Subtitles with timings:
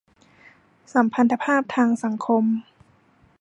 [0.93, 2.43] สัมพันธภาพทางสังคม